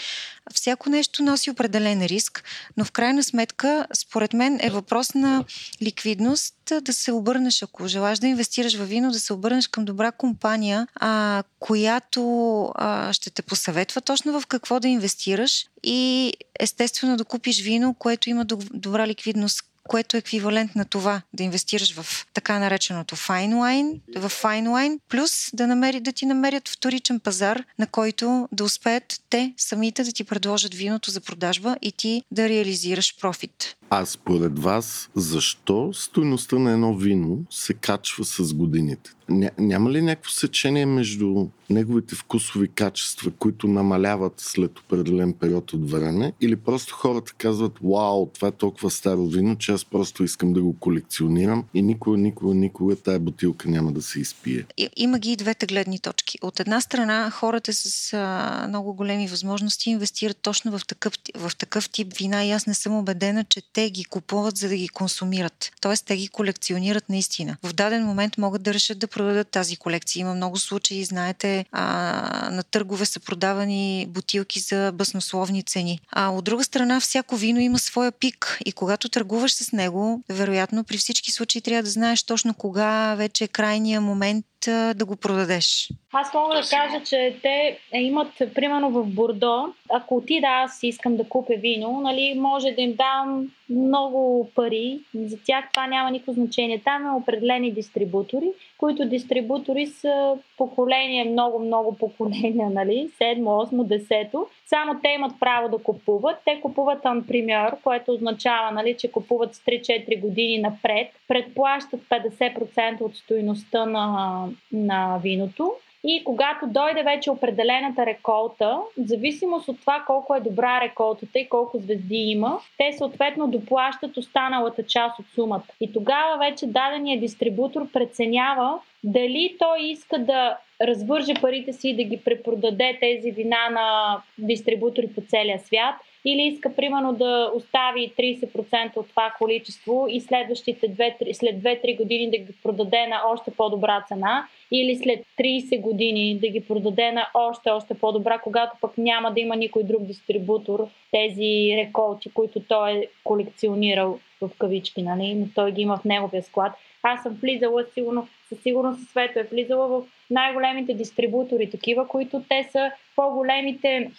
[0.54, 2.44] всяко нещо носи определен риск,
[2.78, 5.46] но в крайна сметка, според мен е въпрос на
[5.82, 10.12] ликвидност да се обърнеш, ако желаш да инвестираш в вино, да се обърнеш към добра
[10.12, 17.26] компания, а, която а, ще те посъветва точно в какво да инвестираш и естествено да
[17.26, 22.60] купиш вино, което има добра ликвидност което е еквивалент на това да инвестираш в така
[22.60, 28.64] нареченото wine, в wine, плюс да, намери, да ти намерят вторичен пазар, на който да
[28.64, 33.76] успеят те самите да ти предложат виното за продажба и ти да реализираш профит.
[33.90, 39.12] А според вас, защо стоеността на едно вино се качва с годините?
[39.30, 45.92] Ня, няма ли някакво сечение между неговите вкусови качества, които намаляват след определен период от
[45.92, 46.34] време?
[46.42, 50.62] Или просто хората казват, вау, това е толкова старо вино, че аз просто искам да
[50.62, 54.66] го колекционирам и никога, никога, никога тая бутилка няма да се изпие?
[54.78, 56.38] И, има ги и двете гледни точки.
[56.42, 61.90] От една страна, хората с а, много големи възможности инвестират точно в такъв, в такъв
[61.90, 65.72] тип вина и аз не съм убедена, че те ги купуват, за да ги консумират.
[65.82, 67.58] Тоест, те ги колекционират наистина.
[67.64, 70.22] В даден момент могат да решат да продадат тази колекция.
[70.22, 76.00] Има много случаи, знаете, а, на търгове са продавани бутилки за баснословни цени.
[76.12, 80.84] А от друга страна, всяко вино има своя пик и когато търгуваш с него, вероятно
[80.84, 85.90] при всички случаи трябва да знаеш точно кога вече е крайния момент да го продадеш?
[86.14, 91.24] Аз мога да кажа, че те имат, примерно в Бордо, ако отида аз искам да
[91.24, 95.00] купя вино, нали, може да им дам много пари.
[95.16, 96.82] За тях това няма никакво значение.
[96.84, 103.10] Там е определени дистрибутори, които дистрибутори са поколение, много, много поколения, нали?
[103.18, 104.48] Седмо, осмо, десето.
[104.66, 106.38] Само те имат право да купуват.
[106.46, 111.08] Те купуват премьер, което означава, нали, че купуват с 3-4 години напред.
[111.28, 115.74] Предплащат 50% от стоиността на, на виното
[116.08, 121.50] и когато дойде вече определената реколта, в зависимост от това колко е добра реколтата и
[121.50, 125.64] колко звезди има, те съответно доплащат останалата част от сумата.
[125.82, 132.04] И тогава вече дадения дистрибутор преценява дали той иска да развърже парите си и да
[132.04, 138.98] ги препродаде тези вина на дистрибутори по целия свят или иска примерно да остави 30%
[138.98, 144.06] от това количество и следващите 2, след 2-3 години да ги продаде на още по-добра
[144.08, 149.32] цена или след 30 години да ги продаде на още, още по-добра, когато пък няма
[149.32, 155.34] да има никой друг дистрибутор тези реколти, които той е колекционирал в кавички, нали?
[155.34, 156.74] но той ги има в неговия склад.
[157.04, 162.70] Аз съм влизала сигурно, със сигурност свето е влизала в най-големите дистрибутори, такива, които те
[162.72, 164.12] са по-големите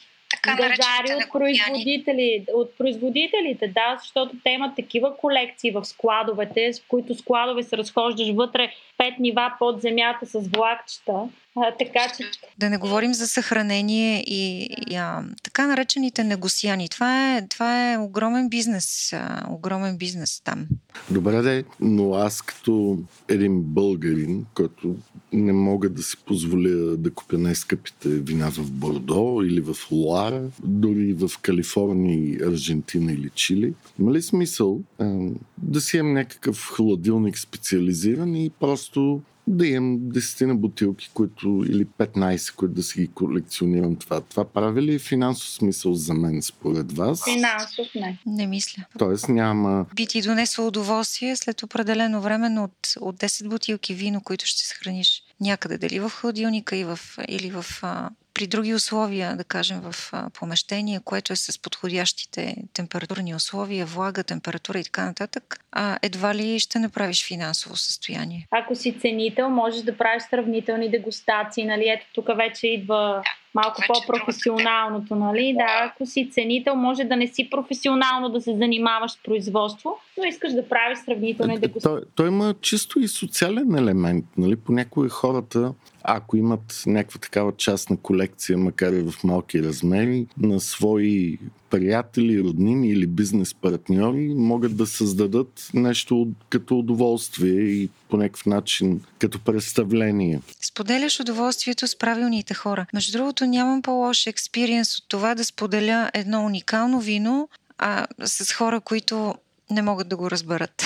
[0.47, 7.15] газари от, производители, от производителите, да, защото те имат такива колекции в складовете, в които
[7.15, 11.29] складове се разхождаш вътре пет нива под земята с влакчета.
[11.57, 12.25] А, така че...
[12.59, 16.89] Да не говорим за съхранение и, и а, така наречените негосияни.
[16.89, 19.13] Това е, това е огромен бизнес.
[19.13, 20.67] А, огромен бизнес там.
[21.11, 24.97] Добре, де, но аз като един българин, който
[25.33, 31.13] не мога да си позволя да купя най-скъпите вина в Бордо или в Луара, дори
[31.13, 35.19] в Калифорния, Аржентина или Чили, има ли смисъл а,
[35.59, 41.87] да си имам някакъв хладилник специализиран и просто да имам 10 на бутилки, които, или
[41.87, 44.21] 15, които да си ги колекционирам това.
[44.21, 47.25] Това прави ли финансов смисъл за мен, според вас?
[47.25, 48.19] Финансов не.
[48.27, 48.85] Не мисля.
[48.99, 49.87] Тоест няма...
[49.95, 54.69] Би ти донесло удоволствие след определено време, но от, от 10 бутилки вино, които ще
[54.69, 59.81] съхраниш някъде, дали в хладилника и в, или в а, при други условия, да кажем
[59.81, 66.35] в помещение, което е с подходящите температурни условия, влага, температура и така нататък, а едва
[66.35, 68.47] ли ще направиш финансово състояние.
[68.51, 71.65] Ако си ценител, можеш да правиш сравнителни дегустации.
[71.65, 71.89] Нали?
[71.89, 73.23] Ето тук вече идва
[73.57, 75.55] малко по-професионалното, нали?
[75.59, 80.25] Да, ако си ценител, може да не си професионално да се занимаваш с производство, но
[80.25, 81.81] искаш да правиш сравнително да го...
[81.83, 84.57] Той, той има чисто и социален елемент, нали?
[84.57, 85.73] Понякога хората
[86.09, 91.39] ако имат някаква такава частна колекция, макар и в малки размери, на свои
[91.71, 99.01] приятели, роднини или бизнес партньори, могат да създадат нещо като удоволствие и по някакъв начин
[99.19, 100.41] като представление.
[100.61, 102.87] Споделяш удоволствието с правилните хора.
[102.95, 107.49] Между другото, нямам по-лош експириенс от това да споделя едно уникално вино
[107.79, 109.35] а, с хора, които
[109.71, 110.85] не могат да го разберат.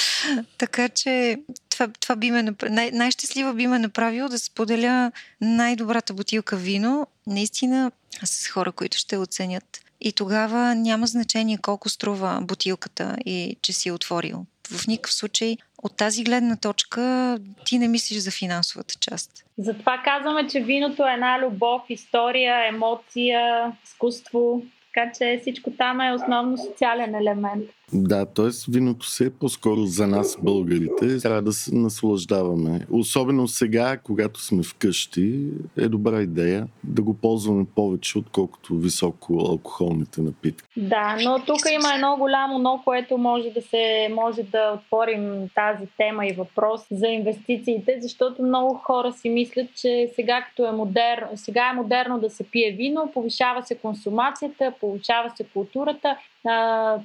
[0.58, 6.56] така че това, това би ме най- най-щастлива би ме направило да споделя най-добрата бутилка
[6.56, 7.90] вино, наистина
[8.24, 9.83] с хора, които ще оценят.
[10.04, 14.46] И тогава няма значение колко струва бутилката и че си е отворил.
[14.70, 19.44] В никакъв случай от тази гледна точка ти не мислиш за финансовата част.
[19.58, 24.62] Затова казваме, че виното е една любов, история, емоция, изкуство.
[24.94, 27.64] Така че всичко там е основно социален елемент.
[27.92, 28.70] Да, т.е.
[28.70, 31.18] виното се е по-скоро за нас, българите.
[31.18, 32.86] Трябва да се наслаждаваме.
[32.90, 35.40] Особено сега, когато сме вкъщи,
[35.76, 40.68] е добра идея да го ползваме повече, отколкото високо алкохолните напитки.
[40.76, 45.86] Да, но тук има едно голямо но, което може да се може да отворим тази
[45.96, 51.28] тема и въпрос за инвестициите, защото много хора си мислят, че сега като е модерно,
[51.34, 56.16] сега е модерно да се пие вино, повишава се консумацията, повишава се културата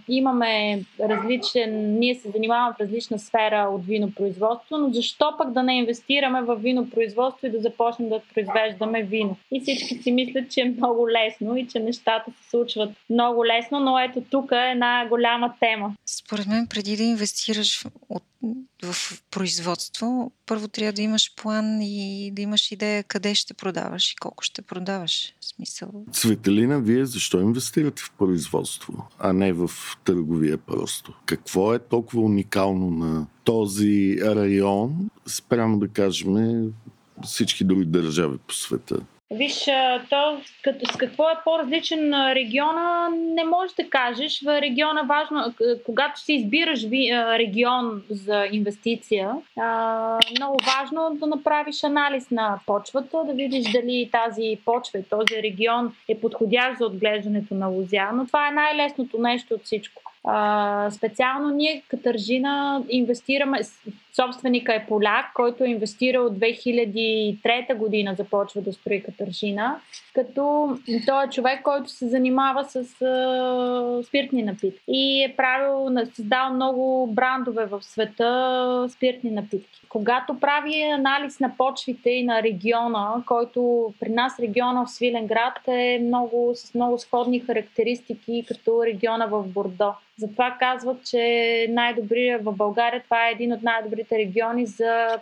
[0.07, 5.77] имаме различен, ние се занимаваме в различна сфера от винопроизводство, но защо пък да не
[5.77, 9.35] инвестираме в винопроизводство и да започнем да произвеждаме вино?
[9.51, 13.79] И всички си мислят, че е много лесно и че нещата се случват много лесно,
[13.79, 15.93] но ето тук е една голяма тема.
[16.05, 18.23] Според мен, преди да инвестираш от
[18.83, 18.95] в
[19.31, 24.43] производство, първо трябва да имаш план и да имаш идея къде ще продаваш и колко
[24.43, 25.33] ще продаваш.
[25.41, 26.05] Смисъл.
[26.11, 29.71] Цветелина, вие защо инвестирате в производство, а не в
[30.03, 31.13] търговия просто?
[31.25, 36.73] Какво е толкова уникално на този район, спрямо да кажем
[37.25, 38.99] всички други държави по света?
[39.31, 39.65] Виж,
[40.09, 44.41] то като, с какво е по-различен региона, не можеш да кажеш.
[44.45, 45.53] В региона важно,
[45.85, 46.83] когато си избираш
[47.37, 49.31] регион за инвестиция,
[50.37, 55.95] много важно да направиш анализ на почвата, да видиш дали тази почва и този регион
[56.07, 58.09] е подходящ за отглеждането на лузя.
[58.13, 60.01] Но това е най-лесното нещо от всичко.
[60.91, 63.59] Специално ние, Катържина, инвестираме,
[64.15, 69.79] Собственика е поляк, който е инвестирал от 2003 година, започва да строи Катаржина,
[70.13, 76.53] като той е човек, който се занимава с а, спиртни напитки и е правил, създал
[76.53, 79.78] много брандове в света спиртни напитки.
[79.89, 85.99] Когато прави анализ на почвите и на региона, който при нас региона в Свиленград е
[86.03, 89.93] много, с много сходни характеристики като региона в Бордо.
[90.19, 95.19] Затова казват, че най-добрия в България това е един от най-добрите региони за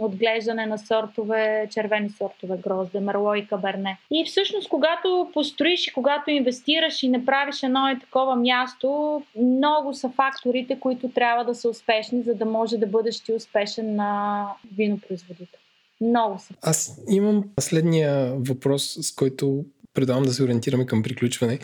[0.00, 3.98] отглеждане на сортове, червени сортове грозде, мерло и каберне.
[4.10, 10.08] И всъщност, когато построиш и когато инвестираш и направиш едно и такова място, много са
[10.08, 15.60] факторите, които трябва да са успешни, за да може да бъдеш ти успешен на винопроизводител.
[16.00, 16.54] Много са.
[16.62, 21.58] Аз имам следния въпрос, с който предавам да се ориентираме към приключване.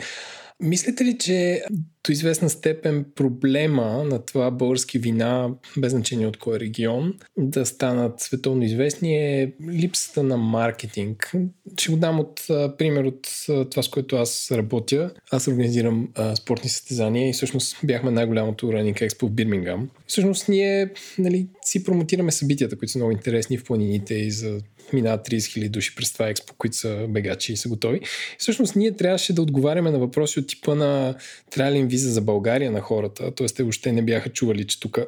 [0.59, 1.63] Мислите ли, че
[2.05, 8.19] до известна степен проблема на това български вина, без значение от кой регион, да станат
[8.19, 11.31] световно известни е липсата на маркетинг.
[11.79, 12.41] Ще го дам от
[12.77, 13.27] пример от
[13.71, 15.13] това, с което аз работя.
[15.31, 19.89] Аз организирам а, спортни състезания и всъщност бяхме най-голямото Running Expo в Бирмингам.
[20.07, 24.59] Всъщност ние нали, си промотираме събитията, които са много интересни в планините и за
[24.93, 27.97] минават 30 000 души през това експо, които са бегачи и са готови.
[27.97, 31.15] И всъщност ние трябваше да отговаряме на въпроси от типа на
[31.49, 33.47] трябва ли им виза за България на хората, т.е.
[33.47, 34.99] те въобще не бяха чували, че тук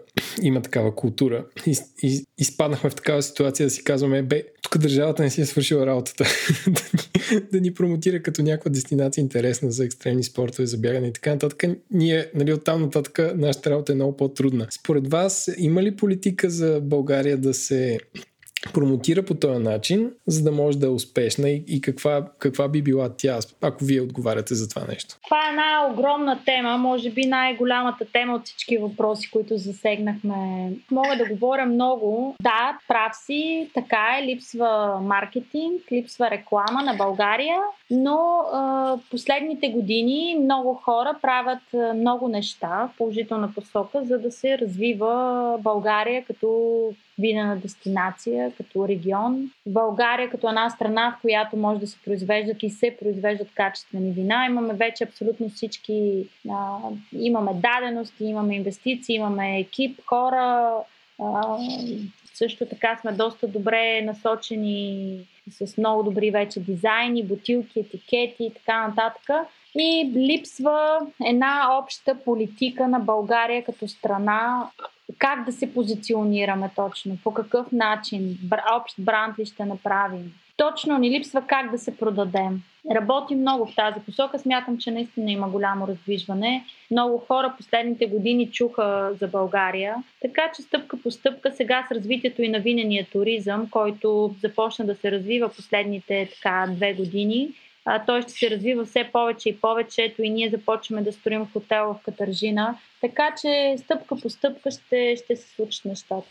[0.42, 1.46] има такава култура.
[1.66, 5.46] И, и изпаднахме в такава ситуация да си казваме, бе, тук държавата не си е
[5.46, 6.24] свършила работата
[6.68, 11.14] да, ни, да ни промотира като някаква дестинация интересна за екстремни спортове, за бягане и
[11.14, 11.64] така нататък.
[11.92, 14.68] Ние, нали, оттам нататък нашата работа е много по-трудна.
[14.72, 18.00] Според вас, има ли политика за България да се
[18.74, 22.82] промотира по този начин, за да може да е успешна и, и каква, каква би
[22.82, 25.16] била тя, ако вие отговаряте за това нещо?
[25.24, 30.36] Това е една огромна тема, може би най-голямата тема от всички въпроси, които засегнахме.
[30.92, 32.36] Мога да говоря много.
[32.42, 37.58] Да, прав си, така е, липсва маркетинг, липсва реклама на България,
[37.92, 44.58] но а, последните години много хора правят много неща в положителна посока, за да се
[44.58, 46.90] развива България като
[47.20, 49.52] винена дестинация, като регион.
[49.66, 54.46] България като една страна, в която може да се произвеждат и се произвеждат качествени вина.
[54.46, 56.78] Имаме вече абсолютно всички, а,
[57.14, 60.74] имаме дадености, имаме инвестиции, имаме екип, хора,
[61.20, 61.58] а,
[62.34, 68.88] също така сме доста добре насочени с много добри вече дизайни, бутилки, етикети и така
[68.88, 69.30] нататък.
[69.80, 74.70] И липсва една обща политика на България като страна,
[75.18, 78.38] как да се позиционираме точно, по какъв начин,
[78.78, 80.34] общ бранд ли ще направим.
[80.58, 82.62] Точно ни липсва как да се продадем.
[82.92, 84.40] Работи много в тази посока.
[84.40, 86.66] Смятам, че наистина има голямо раздвижване.
[86.92, 89.96] Много хора последните години чуха за България.
[90.22, 94.96] Така че стъпка по стъпка сега с развитието и на винения туризъм, който започна да
[94.96, 97.50] се развива последните така две години,
[97.86, 100.02] а, той ще се развива все повече и повече.
[100.02, 102.78] Ето и ние започваме да строим хотел в Катържина.
[103.02, 106.28] Така че стъпка по стъпка ще, ще се случат нещата.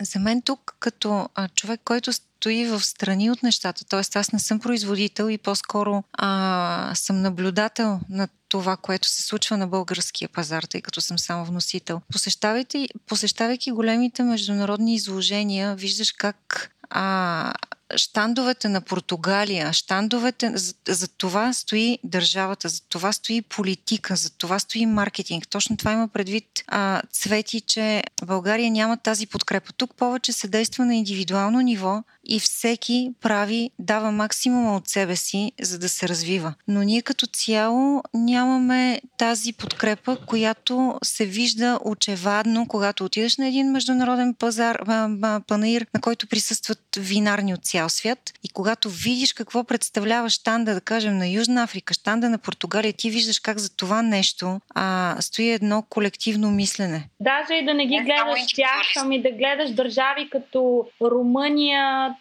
[0.00, 4.18] За мен тук, като а, човек, който стои в страни от нещата, т.е.
[4.18, 9.66] аз не съм производител и по-скоро а, съм наблюдател на това, което се случва на
[9.66, 12.00] българския пазар, тъй като съм само вносител.
[13.06, 17.52] Посещавайки, големите международни изложения, виждаш как а,
[17.96, 24.58] штандовете на Португалия, штандовете, за, за това стои държавата, за това стои политика, за това
[24.58, 25.48] стои маркетинг.
[25.48, 29.72] Точно това има предвид а, Цвети, че България няма тази подкрепа.
[29.72, 35.52] Тук повече се действа на индивидуално ниво и всеки прави, дава максимума от себе си,
[35.62, 36.54] за да се развива.
[36.68, 43.70] Но ние като цяло нямаме тази подкрепа, която се вижда очевадно, когато отидеш на един
[43.70, 44.82] международен пазар,
[45.46, 50.80] панаир, на който присъстват винарни от цял свят и когато видиш какво представлява штанда, да
[50.80, 55.50] кажем, на Южна Африка, штанда на Португалия, ти виждаш как за това нещо а, стои
[55.50, 57.08] едно колективно мислене.
[57.20, 62.14] Даже и да не ги гледаш тях, ами да гледаш държави като Румъния,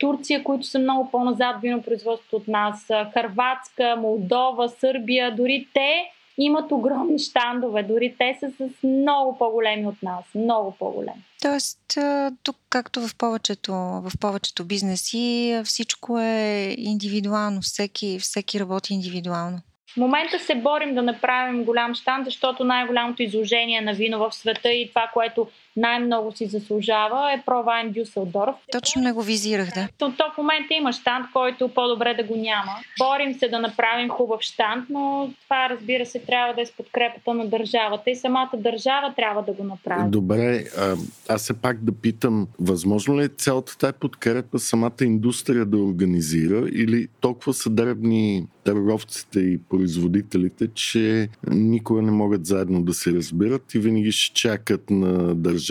[0.00, 7.18] Турция, които са много по-назад винопроизводството от нас, Харватска, Молдова, Сърбия, дори те имат огромни
[7.18, 11.24] щандове, дори те са с много по-големи от нас, много по-големи.
[11.42, 11.98] Тоест,
[12.42, 19.58] тук, както в повечето, в повечето бизнеси, всичко е индивидуално, всеки, всеки работи индивидуално.
[19.94, 24.68] В момента се борим да направим голям щанд, защото най-голямото изложение на вино в света
[24.72, 28.54] и това, което най-много си заслужава е Провайн Дюселдорф.
[28.72, 29.88] Точно не го визирах, да.
[29.98, 32.72] То, то в момента има штант, който по-добре да го няма.
[32.98, 37.34] Борим се да направим хубав штант, но това разбира се трябва да е с подкрепата
[37.34, 40.10] на държавата и самата държава трябва да го направи.
[40.10, 40.96] Добре, а,
[41.28, 46.68] аз се пак да питам, възможно ли е цялата тая подкрепа самата индустрия да организира
[46.72, 53.74] или толкова са дребни търговците и производителите, че никога не могат заедно да се разбират
[53.74, 55.63] и винаги ще чакат на държавата?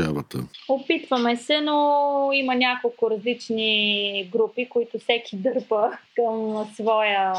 [0.70, 7.34] Опитваме се, но има няколко различни групи, които всеки дърпа към своя,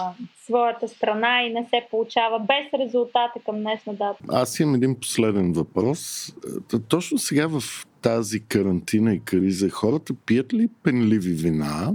[0.44, 4.18] своята страна и не се получава без резултата към днешна дата.
[4.28, 6.32] Аз имам един последен въпрос.
[6.88, 7.62] Точно сега в
[8.02, 11.92] тази карантина и криза хората пият ли пенливи вина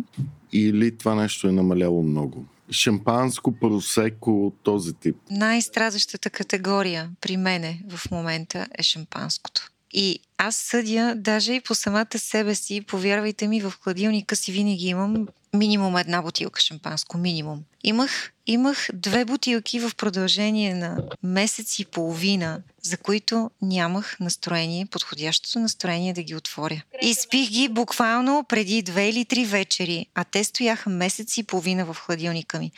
[0.53, 2.45] или това нещо е намаляло много?
[2.71, 5.15] шампанско, просеко, този тип?
[5.31, 9.71] Най-страдащата категория при мене в момента е шампанското.
[9.93, 14.87] И аз съдя даже и по самата себе си, повярвайте ми, в хладилника си винаги
[14.87, 17.63] имам минимум една бутилка шампанско, минимум.
[17.83, 25.59] Имах, имах две бутилки в продължение на месец и половина, за които нямах настроение, подходящото
[25.59, 26.81] настроение да ги отворя.
[27.01, 31.85] И спих ги буквално преди две или три вечери, а те стояха месец и половина
[31.85, 32.71] в хладилника ми.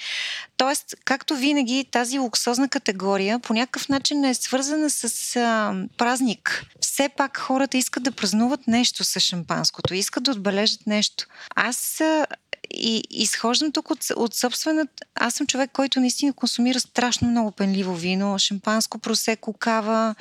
[0.58, 6.66] Тоест, както винаги, тази луксозна категория по някакъв начин не е свързана с а, празник.
[6.82, 11.26] Все пак хората искат да празнуват нещо с шампанското, искат да отбележат нещо.
[11.56, 12.26] Аз а,
[12.74, 15.06] и изхождам тук от, от собствената...
[15.16, 20.16] Аз съм човек, който наистина консумира страшно много пенливо вино, шампанско, просеко, кава,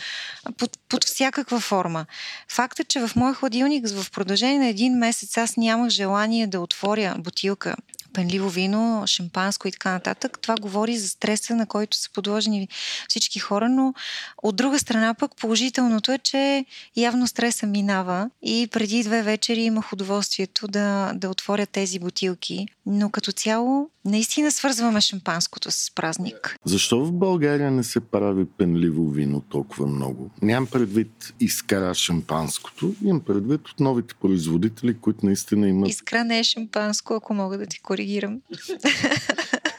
[0.57, 2.07] под, под всякаква форма.
[2.49, 7.15] Фактът, че в моя хладилник в продължение на един месец аз нямах желание да отворя
[7.19, 7.77] бутилка
[8.13, 10.39] пенливо вино, шампанско и така нататък.
[10.43, 12.69] Това говори за стреса, на който са подложени
[13.09, 13.95] всички хора, но
[14.43, 16.65] от друга страна пък положителното е, че
[16.97, 22.69] явно стреса минава и преди две вечери имах удоволствието да, да отворя тези бутилки.
[22.87, 26.57] Но като цяло наистина свързваме шампанското с празник.
[26.65, 30.31] Защо в България не се прави пенливо вино толкова много?
[30.43, 35.89] Нямам предвид изкара шампанското, имам предвид от новите производители, които наистина имат...
[35.89, 38.41] Искра не е шампанско, ако мога да ти коригирам.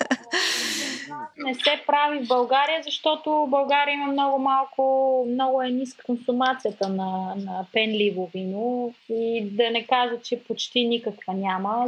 [1.38, 7.34] не се прави в България, защото България има много малко, много е ниска консумацията на,
[7.36, 11.86] на пенливо вино и да не кажа, че почти никаква няма.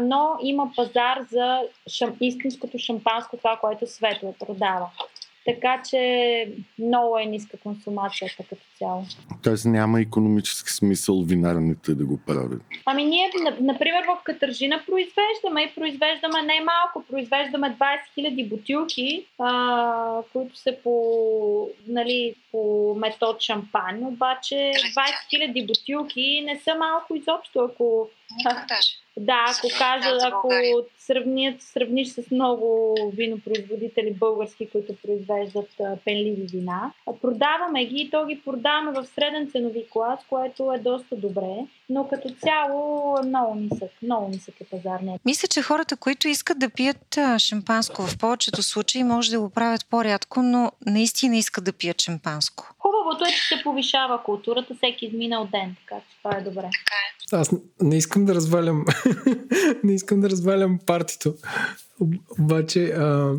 [0.00, 4.86] Но има пазар за шам, истинското шампанско, това, което светло продава.
[5.44, 9.04] Така че много е ниска консумацията като цяло.
[9.42, 12.62] Тоест няма економически смисъл винарните да го правят.
[12.86, 13.30] Ами ние,
[13.60, 20.76] например, в Катържина произвеждаме и произвеждаме не малко, произвеждаме 20 000 бутилки, а, които са
[20.84, 24.74] по, нали, по метод шампань, обаче 20
[25.32, 28.10] 000 бутилки не са малко изобщо, ако...
[29.16, 30.50] Да, ако кажа, ако
[30.98, 35.68] сравнят, сравниш с много винопроизводители български, които произвеждат
[36.04, 41.16] пенливи вина, продаваме ги и то ги продаваме в среден ценови клас, което е доста
[41.16, 45.20] добре, но като цяло е много нисък, много нисък е пазарният.
[45.24, 49.86] Мисля, че хората, които искат да пият шампанско в повечето случаи, може да го правят
[49.90, 52.73] по-рядко, но наистина искат да пият шампанско.
[53.04, 56.70] Хубавото е, че се повишава културата всеки изминал ден, така че това е добре.
[57.32, 57.50] Аз
[57.80, 58.84] не искам да развалям
[59.84, 61.34] не искам да развалям партито.
[62.38, 63.34] Обаче а,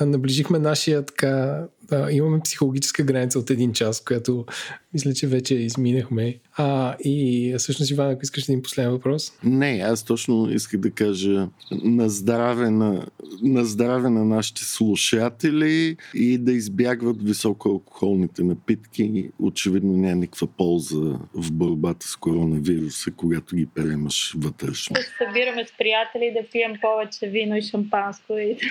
[0.00, 4.46] а, наближихме нашия така а, имаме психологическа граница от един час, която
[4.94, 6.38] мисля, че вече изминахме.
[6.56, 9.32] А, и всъщност, Иван, ако искаш един последен въпрос?
[9.44, 13.06] Не, аз точно исках да кажа на здраве на,
[13.42, 19.30] на здраве на нашите слушатели и да избягват високоалкохолните напитки.
[19.38, 24.94] Очевидно няма никаква полза в борбата с коронавируса, когато ги приемаш вътрешно.
[24.94, 28.58] Да се събираме с приятели да пием повече вино и шампанско и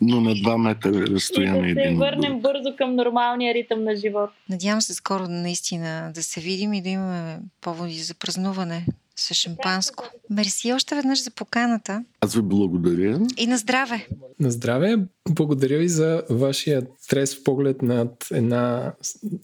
[0.00, 1.70] но на 2 метра разстояние.
[1.70, 4.30] И да се върнем бързо към нормалния ритъм на живот.
[4.50, 10.04] Надявам се скоро наистина да се видим и да имаме поводи за празнуване с шампанско.
[10.30, 12.04] Мерси още веднъж за поканата.
[12.20, 13.20] Аз ви благодаря.
[13.36, 14.06] И на здраве.
[14.40, 14.96] На здраве.
[15.30, 18.92] Благодаря ви за вашия трес поглед над една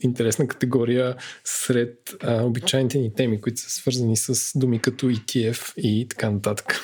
[0.00, 6.08] интересна категория сред а, обичайните ни теми, които са свързани с думи като ETF и
[6.08, 6.80] така нататък.